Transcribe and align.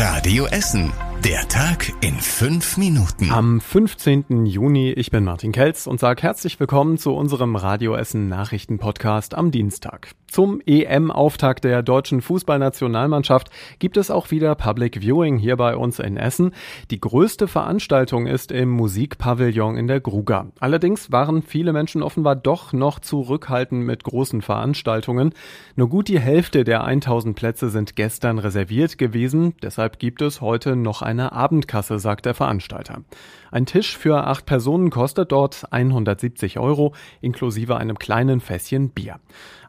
Radio 0.00 0.46
Essen. 0.46 0.92
Der 1.24 1.48
Tag 1.48 1.92
in 2.02 2.14
fünf 2.14 2.76
Minuten. 2.76 3.32
Am 3.32 3.60
15. 3.60 4.46
Juni, 4.46 4.92
ich 4.92 5.10
bin 5.10 5.24
Martin 5.24 5.50
Kelz 5.50 5.88
und 5.88 5.98
sage 5.98 6.22
herzlich 6.22 6.60
willkommen 6.60 6.98
zu 6.98 7.12
unserem 7.16 7.56
Radio 7.56 7.96
Essen 7.96 8.28
Nachrichten 8.28 8.78
Podcast 8.78 9.34
am 9.34 9.50
Dienstag. 9.50 10.12
Zum 10.28 10.60
EM-Auftakt 10.66 11.64
der 11.64 11.82
deutschen 11.82 12.20
Fußballnationalmannschaft 12.20 13.48
gibt 13.78 13.96
es 13.96 14.10
auch 14.10 14.30
wieder 14.30 14.54
Public 14.54 15.00
Viewing 15.00 15.38
hier 15.38 15.56
bei 15.56 15.74
uns 15.74 15.98
in 15.98 16.18
Essen. 16.18 16.52
Die 16.90 17.00
größte 17.00 17.48
Veranstaltung 17.48 18.26
ist 18.26 18.52
im 18.52 18.68
Musikpavillon 18.68 19.78
in 19.78 19.86
der 19.86 20.00
Gruga. 20.00 20.48
Allerdings 20.60 21.10
waren 21.10 21.40
viele 21.42 21.72
Menschen 21.72 22.02
offenbar 22.02 22.36
doch 22.36 22.74
noch 22.74 22.98
zurückhaltend 22.98 23.86
mit 23.86 24.04
großen 24.04 24.42
Veranstaltungen. 24.42 25.32
Nur 25.76 25.88
gut 25.88 26.08
die 26.08 26.20
Hälfte 26.20 26.62
der 26.62 26.84
1000 26.84 27.34
Plätze 27.34 27.70
sind 27.70 27.96
gestern 27.96 28.38
reserviert 28.38 28.98
gewesen. 28.98 29.54
Deshalb 29.62 29.98
gibt 29.98 30.20
es 30.20 30.42
heute 30.42 30.76
noch 30.76 31.00
eine 31.00 31.32
Abendkasse, 31.32 31.98
sagt 31.98 32.26
der 32.26 32.34
Veranstalter. 32.34 33.02
Ein 33.50 33.64
Tisch 33.64 33.96
für 33.96 34.26
acht 34.26 34.44
Personen 34.44 34.90
kostet 34.90 35.32
dort 35.32 35.72
170 35.72 36.58
Euro, 36.58 36.94
inklusive 37.22 37.78
einem 37.78 37.98
kleinen 37.98 38.40
Fässchen 38.40 38.90
Bier. 38.90 39.20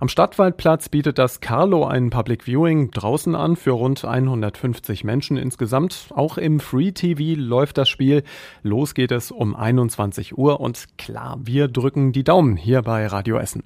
Am 0.01 0.09
Stadtwaldplatz 0.49 0.89
bietet 0.89 1.19
das 1.19 1.41
Carlo 1.41 1.85
ein 1.85 2.09
Public 2.09 2.45
Viewing 2.45 2.89
draußen 2.89 3.35
an 3.35 3.55
für 3.55 3.71
rund 3.71 4.03
150 4.03 5.03
Menschen 5.03 5.37
insgesamt. 5.37 6.09
Auch 6.09 6.39
im 6.39 6.59
Free 6.59 6.91
TV 6.91 7.39
läuft 7.39 7.77
das 7.77 7.87
Spiel. 7.87 8.23
Los 8.63 8.95
geht 8.95 9.11
es 9.11 9.29
um 9.29 9.55
21 9.55 10.39
Uhr 10.39 10.59
und 10.59 10.97
klar, 10.97 11.37
wir 11.43 11.67
drücken 11.67 12.13
die 12.13 12.23
Daumen 12.23 12.57
hier 12.57 12.81
bei 12.81 13.05
Radio 13.05 13.37
Essen. 13.37 13.61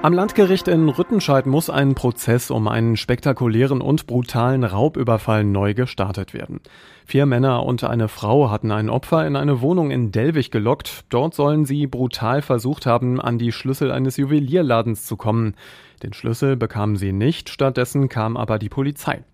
Am 0.00 0.12
Landgericht 0.12 0.68
in 0.68 0.88
Rüttenscheid 0.88 1.46
muss 1.46 1.68
ein 1.70 1.96
Prozess 1.96 2.52
um 2.52 2.68
einen 2.68 2.96
spektakulären 2.96 3.80
und 3.80 4.06
brutalen 4.06 4.62
Raubüberfall 4.62 5.42
neu 5.42 5.74
gestartet 5.74 6.34
werden. 6.34 6.60
Vier 7.04 7.26
Männer 7.26 7.64
und 7.64 7.82
eine 7.82 8.06
Frau 8.06 8.48
hatten 8.48 8.70
ein 8.70 8.90
Opfer 8.90 9.26
in 9.26 9.34
eine 9.34 9.60
Wohnung 9.60 9.90
in 9.90 10.12
Delwig 10.12 10.52
gelockt. 10.52 11.04
Dort 11.08 11.34
sollen 11.34 11.64
sie 11.64 11.88
brutal 11.88 12.42
versucht 12.42 12.86
haben, 12.86 13.20
an 13.20 13.38
die 13.38 13.50
Schlüssel 13.50 13.90
eines 13.90 14.16
Juwelierladens 14.16 15.04
zu 15.04 15.16
kommen. 15.16 15.56
Den 16.04 16.12
Schlüssel 16.12 16.56
bekamen 16.56 16.94
sie 16.94 17.12
nicht, 17.12 17.48
stattdessen 17.48 18.08
kam 18.08 18.36
aber 18.36 18.60
die 18.60 18.68
Polizei. 18.68 19.24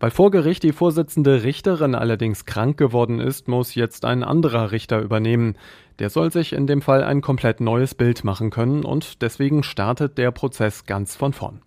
Weil 0.00 0.10
vor 0.10 0.30
Gericht 0.30 0.62
die 0.62 0.72
Vorsitzende 0.72 1.42
Richterin 1.44 1.94
allerdings 1.94 2.46
krank 2.46 2.78
geworden 2.78 3.20
ist, 3.20 3.48
muss 3.48 3.74
jetzt 3.74 4.06
ein 4.06 4.24
anderer 4.24 4.72
Richter 4.72 4.98
übernehmen. 5.00 5.56
Der 5.98 6.08
soll 6.08 6.32
sich 6.32 6.54
in 6.54 6.66
dem 6.66 6.80
Fall 6.80 7.04
ein 7.04 7.20
komplett 7.20 7.60
neues 7.60 7.94
Bild 7.94 8.24
machen 8.24 8.48
können 8.48 8.82
und 8.82 9.20
deswegen 9.20 9.62
startet 9.62 10.16
der 10.16 10.30
Prozess 10.30 10.86
ganz 10.86 11.16
von 11.16 11.34
vorn. 11.34 11.60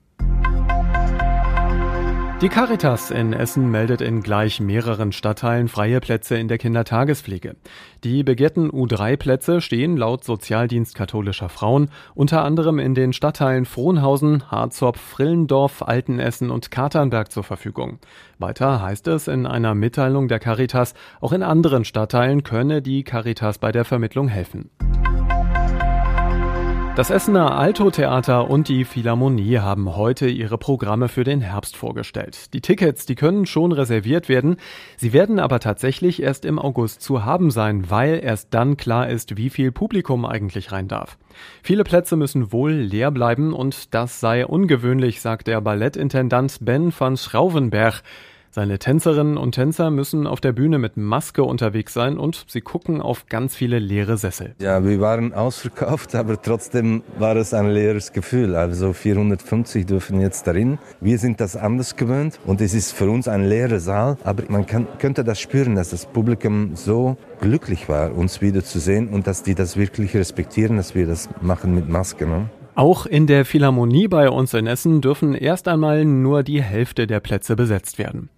Die 2.44 2.50
Caritas 2.50 3.10
in 3.10 3.32
Essen 3.32 3.72
meldet 3.72 4.02
in 4.02 4.22
gleich 4.22 4.60
mehreren 4.60 5.14
Stadtteilen 5.14 5.70
freie 5.70 6.02
Plätze 6.02 6.36
in 6.36 6.50
der 6.50 6.58
Kindertagespflege. 6.58 7.56
Die 8.04 8.22
begehrten 8.26 8.70
U3-Plätze 8.70 9.62
stehen 9.62 9.96
laut 9.96 10.26
Sozialdienst 10.26 10.94
katholischer 10.94 11.48
Frauen 11.48 11.90
unter 12.16 12.44
anderem 12.44 12.80
in 12.80 12.96
den 12.96 13.14
Stadtteilen 13.14 13.64
Frohnhausen, 13.64 14.52
Harzopf, 14.52 15.00
Frillendorf, 15.00 15.84
Altenessen 15.84 16.50
und 16.50 16.70
Katernberg 16.70 17.32
zur 17.32 17.46
Verfügung. 17.46 18.00
Weiter 18.40 18.82
heißt 18.82 19.08
es 19.08 19.30
in 19.30 19.46
einer 19.46 19.74
Mitteilung 19.74 20.28
der 20.28 20.40
Caritas, 20.40 20.96
auch 21.22 21.32
in 21.32 21.44
anderen 21.44 21.86
Stadtteilen 21.86 22.44
könne 22.44 22.82
die 22.82 23.06
Caritas 23.06 23.58
bei 23.58 23.72
der 23.72 23.86
Vermittlung 23.86 24.28
helfen. 24.28 24.70
Das 26.96 27.10
Essener 27.10 27.58
Alto-Theater 27.58 28.52
und 28.52 28.68
die 28.68 28.86
Philharmonie 28.86 29.58
haben 29.58 29.96
heute 29.96 30.28
ihre 30.28 30.60
Programme 30.60 31.08
für 31.08 31.24
den 31.24 31.42
Herbst 31.42 31.76
vorgestellt. 31.76 32.54
Die 32.54 32.62
Tickets, 32.62 33.08
die 33.08 33.16
können 33.16 33.48
schon 33.48 33.72
reserviert 33.72 34.30
werden. 34.30 34.58
Sie 34.96 35.12
werden 35.12 35.40
aber 35.40 35.60
tatsächlich 35.60 36.22
erst 36.22 36.46
im 36.46 36.60
August 36.60 37.02
zu 37.02 37.26
haben 37.26 37.50
sein, 37.50 37.90
weil 37.90 38.20
erst 38.24 38.54
dann 38.54 38.78
klar 38.78 39.10
ist, 39.10 39.38
wie 39.38 39.50
viel 39.50 39.72
Publikum 39.72 40.24
eigentlich 40.24 40.72
rein 40.72 40.88
darf. 40.88 41.18
Viele 41.64 41.84
Plätze 41.84 42.16
müssen 42.16 42.52
wohl 42.52 42.74
leer 42.74 43.10
bleiben 43.10 43.54
und 43.54 43.96
das 43.96 44.20
sei 44.20 44.46
ungewöhnlich, 44.46 45.20
sagt 45.20 45.48
der 45.48 45.62
Ballettintendant 45.62 46.60
Ben 46.62 46.94
van 46.96 47.18
Schrauvenberg. 47.18 48.04
Seine 48.56 48.78
Tänzerinnen 48.78 49.36
und 49.36 49.54
Tänzer 49.54 49.90
müssen 49.90 50.28
auf 50.28 50.40
der 50.40 50.52
Bühne 50.52 50.78
mit 50.78 50.96
Maske 50.96 51.44
unterwegs 51.44 51.92
sein 51.92 52.20
und 52.20 52.46
sie 52.48 52.62
gucken 52.62 53.02
auf 53.02 53.26
ganz 53.26 53.56
viele 53.56 53.80
leere 53.80 54.16
Sessel. 54.16 54.54
Ja, 54.60 54.86
wir 54.86 55.02
waren 55.02 55.34
ausverkauft, 55.34 56.14
aber 56.16 56.40
trotzdem 56.40 57.02
war 57.18 57.36
es 57.36 57.56
ein 57.56 57.72
leeres 57.72 58.14
Gefühl. 58.14 58.56
Also 58.56 58.94
450 58.94 59.88
dürfen 59.88 60.22
jetzt 60.22 60.46
darin. 60.46 60.78
Wir 61.02 61.18
sind 61.18 61.42
das 61.42 61.56
anders 61.56 61.96
gewöhnt 61.96 62.40
und 62.46 62.62
es 62.62 62.76
ist 62.76 62.92
für 62.92 63.10
uns 63.10 63.28
ein 63.28 63.44
leerer 63.44 63.80
Saal, 63.80 64.18
aber 64.24 64.44
man 64.50 64.68
kann, 64.68 64.86
könnte 65.00 65.24
das 65.24 65.40
spüren, 65.40 65.74
dass 65.74 65.90
das 65.90 66.06
Publikum 66.06 66.76
so 66.76 67.18
glücklich 67.42 67.90
war, 67.90 68.16
uns 68.16 68.40
wiederzusehen 68.40 69.08
und 69.08 69.26
dass 69.26 69.42
die 69.42 69.56
das 69.56 69.78
wirklich 69.78 70.14
respektieren, 70.16 70.78
dass 70.78 70.94
wir 70.94 71.08
das 71.08 71.28
machen 71.42 71.74
mit 71.74 71.90
Maske. 71.90 72.28
Ne? 72.28 72.52
Auch 72.76 73.06
in 73.06 73.28
der 73.28 73.46
Philharmonie 73.46 74.08
bei 74.08 74.30
uns 74.30 74.54
in 74.56 74.66
Essen 74.66 75.02
dürfen 75.02 75.36
erst 75.36 75.68
einmal 75.68 76.06
nur 76.06 76.42
die 76.42 76.62
Hälfte 76.62 77.06
der 77.06 77.20
Plätze 77.20 77.56
besetzt 77.56 78.00
werden. 78.00 78.30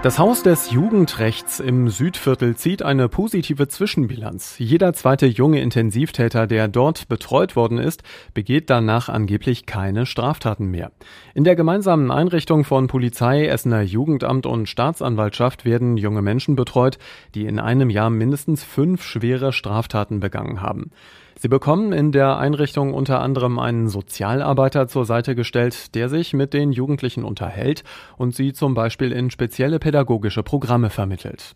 Das 0.00 0.20
Haus 0.20 0.44
des 0.44 0.70
Jugendrechts 0.70 1.58
im 1.58 1.88
Südviertel 1.88 2.54
zieht 2.54 2.84
eine 2.84 3.08
positive 3.08 3.66
Zwischenbilanz. 3.66 4.54
Jeder 4.60 4.92
zweite 4.92 5.26
junge 5.26 5.60
Intensivtäter, 5.60 6.46
der 6.46 6.68
dort 6.68 7.08
betreut 7.08 7.56
worden 7.56 7.78
ist, 7.78 8.04
begeht 8.32 8.70
danach 8.70 9.08
angeblich 9.08 9.66
keine 9.66 10.06
Straftaten 10.06 10.70
mehr. 10.70 10.92
In 11.34 11.42
der 11.42 11.56
gemeinsamen 11.56 12.12
Einrichtung 12.12 12.62
von 12.62 12.86
Polizei, 12.86 13.48
Essener 13.48 13.82
Jugendamt 13.82 14.46
und 14.46 14.68
Staatsanwaltschaft 14.68 15.64
werden 15.64 15.96
junge 15.96 16.22
Menschen 16.22 16.54
betreut, 16.54 16.98
die 17.34 17.46
in 17.46 17.58
einem 17.58 17.90
Jahr 17.90 18.08
mindestens 18.08 18.62
fünf 18.62 19.02
schwere 19.02 19.52
Straftaten 19.52 20.20
begangen 20.20 20.62
haben. 20.62 20.92
Sie 21.40 21.46
bekommen 21.46 21.92
in 21.92 22.10
der 22.10 22.36
Einrichtung 22.36 22.92
unter 22.92 23.20
anderem 23.20 23.60
einen 23.60 23.86
Sozialarbeiter 23.86 24.88
zur 24.88 25.04
Seite 25.04 25.36
gestellt, 25.36 25.94
der 25.94 26.08
sich 26.08 26.32
mit 26.32 26.52
den 26.52 26.72
Jugendlichen 26.72 27.22
unterhält 27.22 27.84
und 28.16 28.34
sie 28.34 28.52
zum 28.52 28.74
Beispiel 28.74 29.12
in 29.12 29.30
spezielle 29.30 29.78
pädagogische 29.78 30.42
Programme 30.42 30.90
vermittelt. 30.90 31.54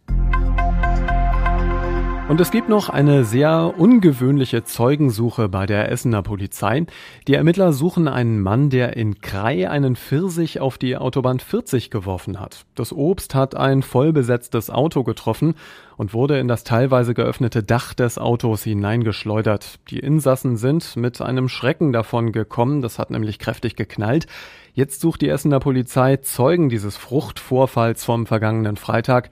Und 2.33 2.41
es 2.41 2.51
gibt 2.51 2.71
noch 2.71 2.89
eine 2.89 3.27
sehr 3.27 3.75
ungewöhnliche 3.77 4.65
Zeugensuche 4.65 5.51
bei 5.51 5.67
der 5.67 5.93
Essener 5.93 6.23
Polizei. 6.23 6.87
Die 7.29 7.35
Ermittler 7.35 7.75
suchen 7.75 8.09
einen 8.09 8.41
Mann, 8.41 8.71
der 8.71 8.97
in 8.97 9.21
Krei 9.21 9.69
einen 9.69 9.97
Pfirsich 9.97 10.59
auf 10.59 10.79
die 10.79 10.97
Autobahn 10.97 11.41
40 11.41 11.91
geworfen 11.91 12.41
hat. 12.41 12.65
Das 12.75 12.91
Obst 12.91 13.35
hat 13.35 13.55
ein 13.55 13.83
vollbesetztes 13.83 14.71
Auto 14.71 15.05
getroffen 15.05 15.57
und 15.99 16.15
wurde 16.15 16.39
in 16.39 16.49
das 16.49 16.65
teilweise 16.65 17.13
geöffnete 17.13 17.63
Dach 17.63 17.93
des 17.93 18.17
Autos 18.17 18.63
hineingeschleudert. 18.63 19.81
Die 19.91 19.99
Insassen 19.99 20.57
sind 20.57 20.97
mit 20.97 21.21
einem 21.21 21.51
Schrecken 21.51 21.93
davon 21.93 22.33
gekommen, 22.33 22.81
das 22.81 22.99
hat 22.99 23.11
nämlich 23.11 23.41
kräftig 23.41 23.77
geknallt. 23.77 24.27
Jetzt 24.73 25.03
sucht 25.03 25.21
die 25.21 25.29
Essener 25.29 25.61
Polizei 25.61 26.17
Zeugen 26.17 26.71
dieses 26.71 26.97
Fruchtvorfalls 26.97 28.07
vom 28.07 28.25
vergangenen 28.25 28.77
Freitag. 28.77 29.29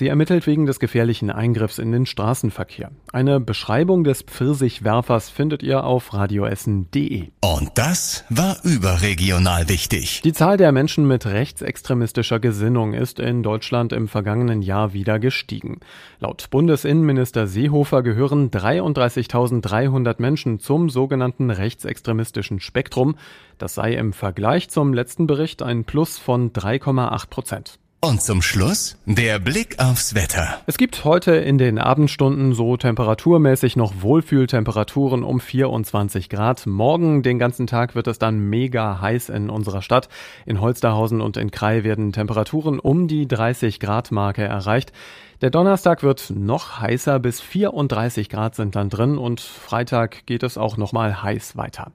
Sie 0.00 0.08
ermittelt 0.08 0.46
wegen 0.46 0.64
des 0.64 0.80
gefährlichen 0.80 1.30
Eingriffs 1.30 1.78
in 1.78 1.92
den 1.92 2.06
Straßenverkehr. 2.06 2.90
Eine 3.12 3.38
Beschreibung 3.38 4.02
des 4.02 4.22
Pfirsichwerfers 4.22 5.28
findet 5.28 5.62
ihr 5.62 5.84
auf 5.84 6.14
radioessen.de. 6.14 7.28
Und 7.42 7.70
das 7.74 8.24
war 8.30 8.56
überregional 8.64 9.68
wichtig. 9.68 10.22
Die 10.22 10.32
Zahl 10.32 10.56
der 10.56 10.72
Menschen 10.72 11.06
mit 11.06 11.26
rechtsextremistischer 11.26 12.40
Gesinnung 12.40 12.94
ist 12.94 13.20
in 13.20 13.42
Deutschland 13.42 13.92
im 13.92 14.08
vergangenen 14.08 14.62
Jahr 14.62 14.94
wieder 14.94 15.18
gestiegen. 15.18 15.80
Laut 16.18 16.48
Bundesinnenminister 16.48 17.46
Seehofer 17.46 18.02
gehören 18.02 18.50
33.300 18.50 20.14
Menschen 20.16 20.60
zum 20.60 20.88
sogenannten 20.88 21.50
rechtsextremistischen 21.50 22.60
Spektrum. 22.60 23.16
Das 23.58 23.74
sei 23.74 23.92
im 23.96 24.14
Vergleich 24.14 24.70
zum 24.70 24.94
letzten 24.94 25.26
Bericht 25.26 25.60
ein 25.60 25.84
Plus 25.84 26.18
von 26.18 26.54
3,8 26.54 27.28
Prozent. 27.28 27.79
Und 28.02 28.22
zum 28.22 28.40
Schluss 28.40 28.96
der 29.04 29.38
Blick 29.38 29.78
aufs 29.78 30.14
Wetter. 30.14 30.58
Es 30.64 30.78
gibt 30.78 31.04
heute 31.04 31.32
in 31.32 31.58
den 31.58 31.78
Abendstunden 31.78 32.54
so 32.54 32.78
temperaturmäßig 32.78 33.76
noch 33.76 33.92
Wohlfühltemperaturen 34.00 35.22
um 35.22 35.38
24 35.38 36.30
Grad. 36.30 36.66
Morgen 36.66 37.22
den 37.22 37.38
ganzen 37.38 37.66
Tag 37.66 37.94
wird 37.94 38.06
es 38.06 38.18
dann 38.18 38.38
mega 38.40 39.02
heiß 39.02 39.28
in 39.28 39.50
unserer 39.50 39.82
Stadt. 39.82 40.08
In 40.46 40.62
Holsterhausen 40.62 41.20
und 41.20 41.36
in 41.36 41.50
Krai 41.50 41.84
werden 41.84 42.14
Temperaturen 42.14 42.78
um 42.78 43.06
die 43.06 43.28
30 43.28 43.80
Grad 43.80 44.12
Marke 44.12 44.44
erreicht. 44.44 44.94
Der 45.42 45.50
Donnerstag 45.50 46.02
wird 46.02 46.32
noch 46.34 46.80
heißer, 46.80 47.18
bis 47.18 47.42
34 47.42 48.30
Grad 48.30 48.54
sind 48.54 48.76
dann 48.76 48.88
drin 48.88 49.18
und 49.18 49.42
Freitag 49.42 50.24
geht 50.24 50.42
es 50.42 50.56
auch 50.56 50.78
nochmal 50.78 51.22
heiß 51.22 51.58
weiter. 51.58 51.92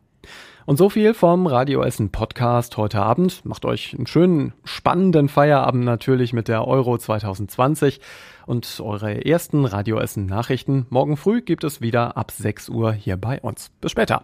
Und 0.65 0.77
so 0.77 0.89
viel 0.89 1.13
vom 1.13 1.45
Radio 1.45 1.83
Essen 1.83 2.09
Podcast 2.09 2.75
heute 2.77 2.99
Abend. 2.99 3.45
Macht 3.45 3.65
euch 3.65 3.93
einen 3.93 4.07
schönen, 4.07 4.53
spannenden 4.63 5.29
Feierabend 5.29 5.85
natürlich 5.85 6.33
mit 6.33 6.47
der 6.47 6.67
Euro 6.67 6.97
2020 6.97 8.01
und 8.47 8.79
eure 8.83 9.25
ersten 9.25 9.65
Radio 9.65 9.99
Essen 9.99 10.25
Nachrichten. 10.25 10.87
Morgen 10.89 11.17
früh 11.17 11.41
gibt 11.41 11.63
es 11.63 11.81
wieder 11.81 12.17
ab 12.17 12.31
6 12.31 12.69
Uhr 12.69 12.93
hier 12.93 13.15
bei 13.15 13.39
uns. 13.41 13.69
Bis 13.79 13.91
später. 13.91 14.23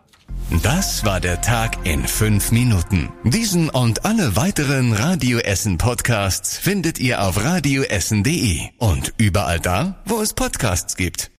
Das 0.64 1.06
war 1.06 1.20
der 1.20 1.42
Tag 1.42 1.86
in 1.86 2.08
fünf 2.08 2.52
Minuten. 2.52 3.10
Diesen 3.24 3.70
und 3.70 4.06
alle 4.06 4.36
weiteren 4.36 4.94
Radio 4.94 5.38
Essen 5.38 5.78
Podcasts 5.78 6.58
findet 6.58 7.00
ihr 7.00 7.22
auf 7.22 7.44
radioessen.de 7.44 8.62
und 8.80 9.14
überall 9.18 9.60
da, 9.60 10.02
wo 10.06 10.20
es 10.22 10.34
Podcasts 10.34 10.98
gibt. 10.98 11.30